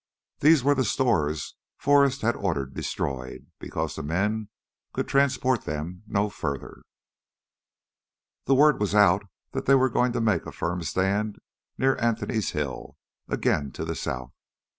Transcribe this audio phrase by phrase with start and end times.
[0.39, 4.49] These were the stores Forrest had ordered destroyed because the men
[4.93, 6.81] could transport them no further.
[8.45, 11.37] The word was out that they were going to make a firm stand
[11.77, 12.97] near Anthony's Hill,
[13.29, 14.31] again to the south.